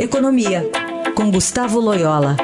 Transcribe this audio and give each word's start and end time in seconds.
Economia, 0.00 0.62
com 1.16 1.28
Gustavo 1.28 1.80
Loyola. 1.80 2.36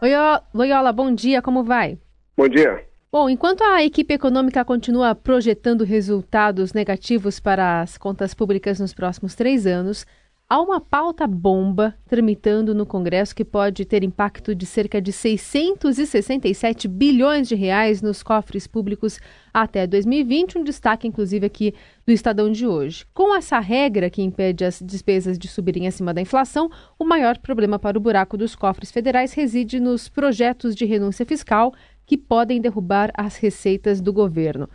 Oi, 0.00 0.10
Loyola, 0.54 0.90
bom 0.90 1.14
dia, 1.14 1.42
como 1.42 1.62
vai? 1.62 1.98
Bom 2.34 2.48
dia. 2.48 2.86
Bom, 3.12 3.28
enquanto 3.28 3.62
a 3.62 3.84
equipe 3.84 4.14
econômica 4.14 4.64
continua 4.64 5.14
projetando 5.14 5.84
resultados 5.84 6.72
negativos 6.72 7.38
para 7.38 7.82
as 7.82 7.98
contas 7.98 8.32
públicas 8.32 8.80
nos 8.80 8.94
próximos 8.94 9.34
três 9.34 9.66
anos, 9.66 10.06
Há 10.52 10.60
uma 10.60 10.82
pauta 10.82 11.26
bomba 11.26 11.94
tramitando 12.06 12.74
no 12.74 12.84
Congresso 12.84 13.34
que 13.34 13.42
pode 13.42 13.86
ter 13.86 14.04
impacto 14.04 14.54
de 14.54 14.66
cerca 14.66 15.00
de 15.00 15.10
667 15.10 16.88
bilhões 16.88 17.48
de 17.48 17.54
reais 17.54 18.02
nos 18.02 18.22
cofres 18.22 18.66
públicos 18.66 19.18
até 19.50 19.86
2020, 19.86 20.58
um 20.58 20.62
destaque 20.62 21.08
inclusive 21.08 21.46
aqui 21.46 21.72
do 22.06 22.12
Estadão 22.12 22.52
de 22.52 22.66
hoje. 22.66 23.06
Com 23.14 23.34
essa 23.34 23.58
regra 23.60 24.10
que 24.10 24.20
impede 24.20 24.62
as 24.62 24.82
despesas 24.84 25.38
de 25.38 25.48
subirem 25.48 25.88
acima 25.88 26.12
da 26.12 26.20
inflação, 26.20 26.70
o 26.98 27.04
maior 27.06 27.38
problema 27.38 27.78
para 27.78 27.96
o 27.96 28.00
buraco 28.02 28.36
dos 28.36 28.54
cofres 28.54 28.92
federais 28.92 29.32
reside 29.32 29.80
nos 29.80 30.10
projetos 30.10 30.74
de 30.74 30.84
renúncia 30.84 31.24
fiscal 31.24 31.72
que 32.04 32.18
podem 32.18 32.60
derrubar 32.60 33.10
as 33.16 33.38
receitas 33.38 34.02
do 34.02 34.12
governo. 34.12 34.68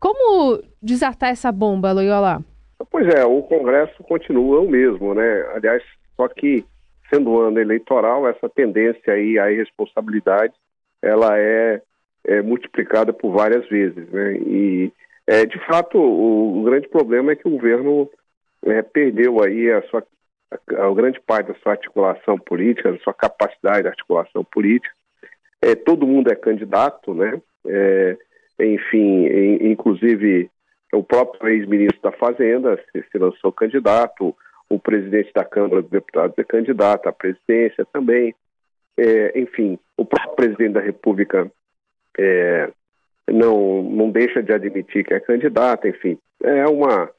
Como 0.00 0.62
desatar 0.80 1.28
essa 1.28 1.52
bomba, 1.52 1.92
Loyola? 1.92 2.42
Pois 2.90 3.08
é, 3.08 3.24
o 3.24 3.42
Congresso 3.42 4.02
continua 4.04 4.60
o 4.60 4.70
mesmo, 4.70 5.14
né? 5.14 5.46
Aliás, 5.54 5.82
só 6.16 6.28
que 6.28 6.64
sendo 7.10 7.40
ano 7.40 7.58
eleitoral, 7.58 8.28
essa 8.28 8.48
tendência 8.48 9.12
aí 9.12 9.38
à 9.38 9.50
irresponsabilidade, 9.50 10.52
ela 11.02 11.38
é, 11.38 11.82
é 12.24 12.42
multiplicada 12.42 13.12
por 13.12 13.32
várias 13.32 13.66
vezes, 13.68 14.08
né? 14.10 14.34
E, 14.36 14.92
é, 15.26 15.46
de 15.46 15.58
fato, 15.66 15.98
o, 15.98 16.60
o 16.60 16.62
grande 16.64 16.88
problema 16.88 17.32
é 17.32 17.36
que 17.36 17.48
o 17.48 17.52
governo 17.52 18.08
é, 18.64 18.82
perdeu 18.82 19.42
aí 19.42 19.70
a 19.70 19.82
sua 19.88 20.04
a, 20.50 20.86
a, 20.86 20.94
grande 20.94 21.20
parte 21.20 21.48
da 21.48 21.58
sua 21.58 21.72
articulação 21.72 22.38
política, 22.38 22.92
da 22.92 22.98
sua 22.98 23.14
capacidade 23.14 23.82
de 23.82 23.88
articulação 23.88 24.44
política. 24.44 24.94
É, 25.60 25.74
todo 25.74 26.06
mundo 26.06 26.30
é 26.30 26.36
candidato, 26.36 27.12
né? 27.14 27.40
É, 27.66 28.16
enfim, 28.60 29.26
em, 29.26 29.72
inclusive 29.72 30.50
o 30.92 31.02
próprio 31.02 31.48
ex-ministro 31.48 32.00
da 32.02 32.12
Fazenda 32.12 32.78
se, 32.90 33.04
se, 33.10 33.18
lançou 33.18 33.52
candidato, 33.52 34.34
o 34.68 34.78
presidente 34.78 35.32
da 35.34 35.44
Câmara 35.44 35.82
dos 35.82 35.90
Deputados 35.90 36.38
é 36.38 36.44
candidato 36.44 37.08
à 37.08 37.12
presidência 37.12 37.86
também. 37.92 38.34
É, 38.96 39.38
enfim, 39.38 39.78
o 39.96 40.04
próprio 40.04 40.36
presidente 40.36 40.72
da 40.72 40.80
República 40.80 41.50
é, 42.18 42.70
não, 43.30 43.82
não 43.82 44.10
deixa 44.10 44.42
de 44.42 44.52
admitir 44.52 45.04
que 45.04 45.14
é 45.14 45.20
candidato, 45.20 45.86
enfim. 45.86 46.18
É 46.42 46.66
uma, 46.66 47.10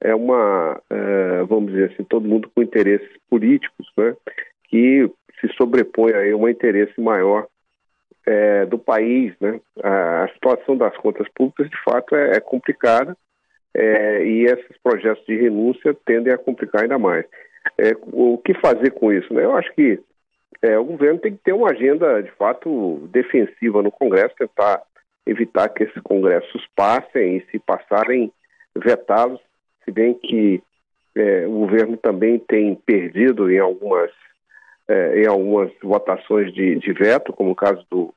é 0.00 0.14
uma 0.14 0.80
é, 0.90 1.42
vamos 1.44 1.72
dizer 1.72 1.92
assim, 1.92 2.04
todo 2.04 2.28
mundo 2.28 2.50
com 2.54 2.62
interesses 2.62 3.08
políticos, 3.28 3.86
né, 3.96 4.14
que 4.68 5.10
se 5.40 5.48
sobrepõe 5.56 6.12
a 6.12 6.36
um 6.36 6.48
interesse 6.48 7.00
maior 7.00 7.46
é, 8.26 8.66
do 8.66 8.78
país, 8.78 9.34
né? 9.40 9.60
A, 9.82 10.28
situação 10.34 10.76
das 10.76 10.96
contas 10.96 11.28
públicas, 11.34 11.68
de 11.68 11.82
fato, 11.82 12.14
é, 12.16 12.36
é 12.36 12.40
complicada 12.40 13.16
é, 13.74 14.24
e 14.24 14.44
esses 14.44 14.76
projetos 14.82 15.24
de 15.26 15.36
renúncia 15.36 15.96
tendem 16.04 16.32
a 16.32 16.38
complicar 16.38 16.82
ainda 16.82 16.98
mais. 16.98 17.26
É, 17.78 17.92
o 18.12 18.38
que 18.38 18.54
fazer 18.54 18.90
com 18.92 19.12
isso? 19.12 19.32
Né? 19.32 19.44
Eu 19.44 19.56
acho 19.56 19.72
que 19.74 20.00
é, 20.62 20.78
o 20.78 20.84
governo 20.84 21.18
tem 21.18 21.32
que 21.32 21.42
ter 21.42 21.52
uma 21.52 21.70
agenda, 21.70 22.22
de 22.22 22.30
fato, 22.32 23.08
defensiva 23.12 23.82
no 23.82 23.90
Congresso, 23.90 24.34
tentar 24.36 24.82
evitar 25.26 25.68
que 25.68 25.84
esses 25.84 26.02
congressos 26.02 26.66
passem 26.76 27.36
e, 27.36 27.46
se 27.50 27.58
passarem, 27.58 28.32
vetá-los, 28.76 29.40
se 29.84 29.90
bem 29.90 30.14
que 30.14 30.62
é, 31.14 31.46
o 31.46 31.52
governo 31.52 31.96
também 31.96 32.38
tem 32.38 32.74
perdido 32.74 33.50
em 33.50 33.58
algumas 33.58 34.10
é, 34.88 35.22
em 35.22 35.26
algumas 35.26 35.70
votações 35.82 36.52
de, 36.52 36.76
de, 36.76 36.92
veto, 36.92 37.32
como 37.32 37.50
o 37.50 37.56
caso 37.56 37.84
do, 37.90 38.14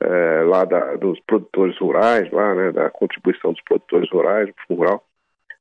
é, 0.00 0.42
lá 0.44 0.64
da, 0.64 0.96
dos 0.96 1.18
produtores 1.20 1.78
rurais, 1.78 2.30
lá, 2.30 2.54
né, 2.54 2.72
da 2.72 2.90
contribuição 2.90 3.52
dos 3.52 3.62
produtores 3.62 4.10
rurais, 4.10 4.48
do 4.48 4.54
Fundo 4.66 4.78
Rural. 4.78 5.04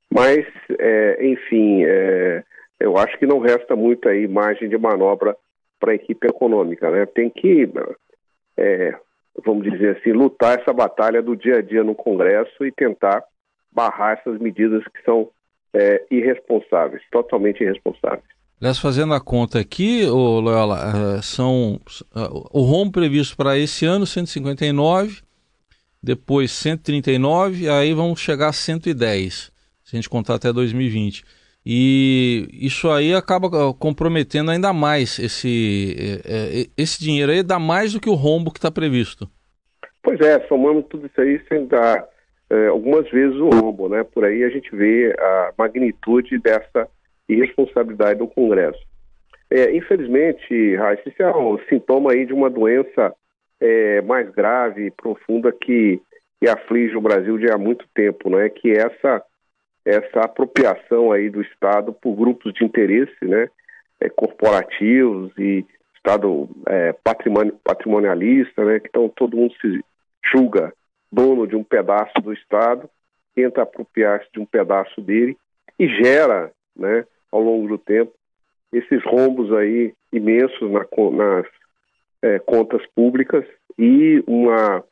Mas, 0.09 0.45
é, 0.77 1.25
enfim, 1.25 1.83
é, 1.85 2.43
eu 2.79 2.97
acho 2.97 3.17
que 3.17 3.25
não 3.25 3.39
resta 3.39 3.75
muita 3.75 4.09
aí 4.09 4.27
margem 4.27 4.67
de 4.67 4.77
manobra 4.77 5.37
para 5.79 5.93
a 5.93 5.95
equipe 5.95 6.27
econômica. 6.27 6.91
Né? 6.91 7.05
Tem 7.05 7.29
que, 7.29 7.69
é, 8.57 8.93
vamos 9.45 9.71
dizer 9.71 9.97
assim, 9.97 10.11
lutar 10.11 10.59
essa 10.59 10.73
batalha 10.73 11.21
do 11.21 11.35
dia 11.35 11.59
a 11.59 11.61
dia 11.61 11.83
no 11.83 11.95
Congresso 11.95 12.65
e 12.65 12.71
tentar 12.71 13.23
barrar 13.71 14.19
essas 14.19 14.37
medidas 14.37 14.83
que 14.83 15.01
são 15.03 15.29
é, 15.73 16.03
irresponsáveis, 16.11 17.01
totalmente 17.09 17.63
irresponsáveis. 17.63 18.40
Aliás, 18.61 18.77
fazendo 18.77 19.15
a 19.15 19.19
conta 19.19 19.59
aqui, 19.59 20.05
ô 20.05 20.39
Loyola, 20.39 21.17
uh, 21.17 21.23
são 21.23 21.81
uh, 22.15 22.47
o 22.53 22.61
rombo 22.61 22.91
previsto 22.91 23.35
para 23.35 23.57
esse 23.57 23.87
ano 23.87 24.05
159, 24.05 25.23
depois 26.01 26.51
139, 26.51 27.67
aí 27.67 27.91
vão 27.91 28.15
chegar 28.15 28.49
a 28.49 28.53
110, 28.53 29.51
se 29.83 29.95
a 29.95 29.95
gente 29.95 30.07
contar 30.07 30.35
até 30.35 30.53
2020. 30.53 31.23
E 31.65 32.47
isso 32.53 32.91
aí 32.91 33.15
acaba 33.15 33.73
comprometendo 33.73 34.51
ainda 34.51 34.71
mais 34.71 35.17
esse, 35.17 36.21
esse 36.77 37.03
dinheiro 37.03 37.31
aí, 37.31 37.41
dá 37.41 37.57
mais 37.57 37.93
do 37.93 37.99
que 37.99 38.09
o 38.09 38.15
rombo 38.15 38.51
que 38.51 38.59
está 38.59 38.69
previsto. 38.69 39.27
Pois 40.03 40.19
é, 40.19 40.39
somando 40.47 40.83
tudo 40.83 41.07
isso 41.07 41.19
aí, 41.19 41.41
sem 41.49 41.65
dar 41.65 42.07
é, 42.47 42.67
algumas 42.67 43.09
vezes 43.09 43.35
o 43.37 43.49
rombo, 43.49 43.89
né? 43.89 44.03
Por 44.03 44.23
aí 44.23 44.43
a 44.43 44.49
gente 44.49 44.75
vê 44.75 45.15
a 45.19 45.53
magnitude 45.57 46.37
dessa 46.39 46.87
e 47.31 47.39
responsabilidade 47.39 48.19
do 48.19 48.27
Congresso. 48.27 48.79
É, 49.49 49.75
infelizmente, 49.75 50.75
Raíssa, 50.75 51.07
isso 51.07 51.23
é 51.23 51.35
um 51.35 51.57
sintoma 51.69 52.11
aí 52.11 52.25
de 52.25 52.33
uma 52.33 52.49
doença 52.49 53.13
é, 53.59 54.01
mais 54.01 54.29
grave 54.31 54.87
e 54.87 54.91
profunda 54.91 55.51
que, 55.51 56.01
que, 56.39 56.49
aflige 56.49 56.95
o 56.95 57.01
Brasil 57.01 57.39
já 57.39 57.55
há 57.55 57.57
muito 57.57 57.85
tempo, 57.93 58.29
né? 58.29 58.49
que 58.49 58.71
é 58.71 58.81
essa, 58.81 59.23
essa 59.85 60.21
apropriação 60.21 61.11
aí 61.11 61.29
do 61.29 61.41
Estado 61.41 61.93
por 61.93 62.15
grupos 62.15 62.53
de 62.53 62.65
interesse 62.65 63.15
né? 63.23 63.47
É, 63.99 64.09
corporativos 64.09 65.31
e 65.37 65.65
Estado 65.95 66.49
é, 66.67 66.93
patrimoni 67.03 67.51
patrimonialista, 67.63 68.65
né? 68.65 68.79
que 68.79 68.87
então 68.87 69.07
todo 69.09 69.37
mundo 69.37 69.53
se 69.61 69.79
julga 70.33 70.73
dono 71.11 71.45
de 71.45 71.55
um 71.55 71.63
pedaço 71.63 72.13
do 72.21 72.33
Estado, 72.33 72.89
tenta 73.35 73.61
apropriar-se 73.61 74.27
de 74.33 74.39
um 74.39 74.45
pedaço 74.45 75.01
dele 75.01 75.37
e 75.77 75.87
gera 75.87 76.51
né, 76.75 77.05
ao 77.31 77.41
longo 77.41 77.67
do 77.67 77.77
tempo, 77.77 78.11
esses 78.71 79.03
rombos 79.03 79.51
aí 79.53 79.93
imensos 80.11 80.71
na, 80.71 80.85
nas 81.11 81.45
é, 82.21 82.39
contas 82.39 82.85
públicas 82.95 83.45
e 83.77 84.23
uma 84.27 84.83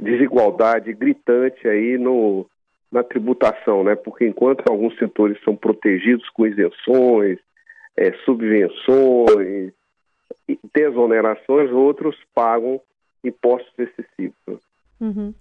desigualdade 0.00 0.92
gritante 0.92 1.68
aí 1.68 1.98
no, 1.98 2.46
na 2.90 3.02
tributação, 3.02 3.84
né? 3.84 3.94
Porque 3.94 4.26
enquanto 4.26 4.68
alguns 4.68 4.96
setores 4.98 5.38
são 5.44 5.54
protegidos 5.54 6.28
com 6.30 6.46
isenções, 6.46 7.38
é, 7.96 8.12
subvenções, 8.24 9.72
desonerações, 10.74 11.70
outros 11.70 12.16
pagam 12.34 12.80
impostos 13.22 13.72
excessivos. 13.78 14.60
Uhum. 15.00 15.34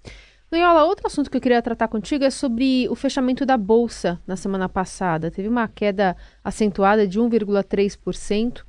Loyola, 0.52 0.84
outro 0.86 1.06
assunto 1.06 1.30
que 1.30 1.38
eu 1.38 1.42
queria 1.42 1.62
tratar 1.62 1.88
contigo 1.88 2.24
é 2.24 2.32
sobre 2.32 2.90
o 2.90 2.96
fechamento 2.96 3.46
da 3.46 3.56
Bolsa 3.56 4.20
na 4.26 4.36
semana 4.36 4.68
passada. 4.68 5.30
Teve 5.30 5.48
uma 5.48 5.68
queda 5.68 6.18
acentuada 6.44 7.08
de 7.08 7.20
1,3% 7.20 8.64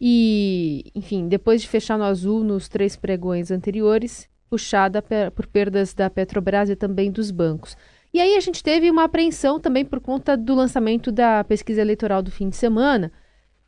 e, 0.00 0.84
enfim, 0.94 1.26
depois 1.26 1.62
de 1.62 1.68
fechar 1.68 1.98
no 1.98 2.04
azul 2.04 2.44
nos 2.44 2.68
três 2.68 2.94
pregões 2.94 3.50
anteriores, 3.50 4.28
puxada 4.48 5.02
por 5.34 5.48
perdas 5.48 5.92
da 5.92 6.08
Petrobras 6.08 6.70
e 6.70 6.76
também 6.76 7.10
dos 7.10 7.32
bancos. 7.32 7.76
E 8.14 8.20
aí 8.20 8.36
a 8.36 8.40
gente 8.40 8.62
teve 8.62 8.88
uma 8.88 9.04
apreensão 9.04 9.58
também 9.58 9.84
por 9.84 9.98
conta 9.98 10.36
do 10.36 10.54
lançamento 10.54 11.10
da 11.10 11.42
pesquisa 11.42 11.80
eleitoral 11.80 12.22
do 12.22 12.30
fim 12.30 12.48
de 12.48 12.56
semana. 12.56 13.10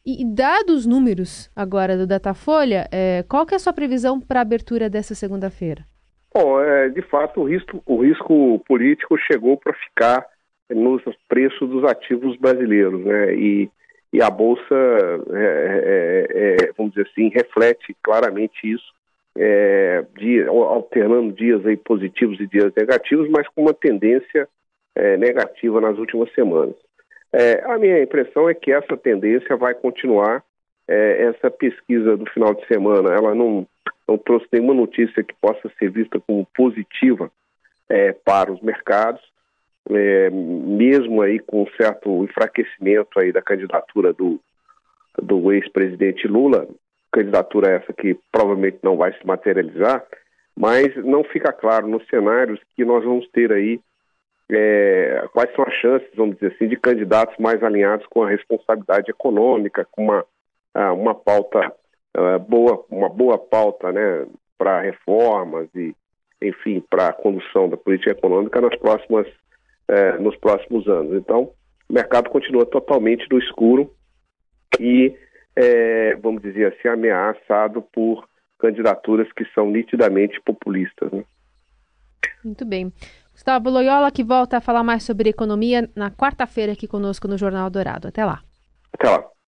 E, 0.07 0.25
dados 0.25 0.77
os 0.77 0.87
números 0.87 1.51
agora 1.57 1.99
do 1.99 2.07
Datafolha, 2.07 2.89
é, 2.93 3.25
qual 3.29 3.45
que 3.45 3.53
é 3.53 3.57
a 3.57 3.61
sua 3.61 3.73
previsão 3.73 4.21
para 4.21 4.39
a 4.39 4.43
abertura 4.43 4.89
dessa 4.89 5.15
segunda-feira? 5.15 5.85
Bom, 6.35 6.61
é, 6.61 6.89
de 6.89 7.03
fato, 7.03 7.41
o 7.41 7.45
risco, 7.45 7.83
o 7.87 8.03
risco 8.03 8.59
político 8.67 9.17
chegou 9.19 9.57
para 9.57 9.73
ficar 9.73 10.27
nos 10.71 11.03
preços 11.29 11.69
dos 11.69 11.85
ativos 11.85 12.37
brasileiros, 12.37 13.03
né? 13.05 13.35
E, 13.35 13.71
e 14.13 14.23
a 14.23 14.31
Bolsa, 14.31 14.75
é, 15.33 16.27
é, 16.35 16.67
é 16.67 16.73
vamos 16.77 16.93
dizer 16.93 17.09
assim, 17.11 17.29
reflete 17.31 17.97
claramente 18.03 18.71
isso, 18.71 18.93
é, 19.37 20.05
dia, 20.19 20.49
alternando 20.49 21.33
dias 21.33 21.65
aí 21.65 21.77
positivos 21.77 22.39
e 22.41 22.47
dias 22.47 22.73
negativos, 22.77 23.29
mas 23.31 23.49
com 23.49 23.63
uma 23.63 23.75
tendência 23.75 24.49
é, 24.95 25.17
negativa 25.17 25.81
nas 25.81 25.97
últimas 25.97 26.33
semanas. 26.35 26.75
a 27.65 27.79
minha 27.79 28.03
impressão 28.03 28.49
é 28.49 28.55
que 28.55 28.73
essa 28.73 28.97
tendência 28.97 29.57
vai 29.57 29.75
continuar. 29.75 30.43
essa 30.89 31.51
pesquisa 31.51 32.17
do 32.17 32.25
final 32.31 32.55
de 32.55 32.67
semana, 32.67 33.15
ela 33.15 33.35
não 33.35 33.67
não 34.09 34.17
trouxe 34.17 34.47
nenhuma 34.51 34.75
notícia 34.75 35.23
que 35.23 35.35
possa 35.35 35.71
ser 35.79 35.91
vista 35.91 36.19
como 36.19 36.47
positiva 36.57 37.31
é, 37.89 38.13
para 38.13 38.51
os 38.51 38.61
mercados, 38.63 39.21
é, 39.91 40.31
mesmo 40.31 41.21
aí 41.23 41.39
com 41.39 41.63
um 41.63 41.71
certo 41.77 42.25
enfraquecimento 42.25 43.21
aí 43.21 43.33
da 43.33 43.43
candidatura 43.43 44.13
do, 44.13 44.41
do 45.23 45.53
ex-presidente 45.53 46.27
Lula, 46.27 46.67
candidatura 47.13 47.71
essa 47.71 47.93
que 47.93 48.19
provavelmente 48.33 48.79
não 48.83 48.97
vai 48.97 49.13
se 49.13 49.27
materializar, 49.27 50.05
mas 50.57 50.95
não 50.97 51.23
fica 51.25 51.53
claro 51.53 51.87
nos 51.87 52.07
cenários 52.09 52.61
que 52.75 52.85
nós 52.85 53.05
vamos 53.05 53.29
ter 53.29 53.53
aí 53.53 53.81
é, 54.51 55.25
quais 55.33 55.55
são 55.55 55.65
as 55.65 55.75
chances, 55.75 56.09
vamos 56.15 56.37
dizer 56.37 56.55
assim, 56.55 56.69
de 56.69 56.77
candidatos 56.77 57.37
mais 57.39 57.63
alinhados 57.63 58.07
com 58.07 58.23
a 58.23 58.31
responsabilidade 58.31 59.11
econômica, 59.11 59.87
com 59.91 60.05
uma, 60.05 60.25
ah, 60.75 60.93
uma 60.93 61.15
pauta 61.15 61.73
uh, 62.17 62.39
boa, 62.39 62.85
uma 62.91 63.09
boa 63.09 63.39
pauta 63.39 63.93
né, 63.93 64.27
para 64.57 64.83
reformas 64.83 65.69
e, 65.75 65.95
enfim, 66.43 66.83
para 66.89 67.09
a 67.09 67.13
condução 67.13 67.69
da 67.69 67.77
política 67.77 68.13
econômica 68.13 68.61
nas 68.61 68.77
próximas, 68.79 69.27
uh, 69.27 70.23
nos 70.23 70.37
próximos 70.37 70.87
anos. 70.87 71.15
Então, 71.15 71.51
o 71.89 71.93
mercado 71.93 72.31
continua 72.31 72.67
totalmente 72.67 73.27
no 73.31 73.39
escuro 73.39 73.91
e, 74.79 75.17
é, 75.57 76.15
vamos 76.17 76.43
dizer 76.43 76.75
assim, 76.75 76.89
ameaçado 76.89 77.81
por 77.81 78.29
candidaturas 78.59 79.31
que 79.33 79.45
são 79.55 79.71
nitidamente 79.71 80.41
populistas. 80.43 81.11
Né? 81.11 81.25
Muito 82.45 82.65
bem. 82.65 82.93
Gustavo 83.33 83.71
Loyola, 83.71 84.11
que 84.11 84.25
volta 84.25 84.57
a 84.57 84.61
falar 84.61 84.83
mais 84.83 85.05
sobre 85.05 85.31
economia 85.31 85.89
na 85.95 86.11
quarta-feira 86.11 86.73
aqui 86.73 86.89
conosco 86.89 87.29
no 87.29 87.39
Jornal 87.39 87.71
Dourado. 87.71 88.09
Até 88.09 88.25
lá. 88.25 88.43
Até 88.93 89.09
lá. 89.09 89.25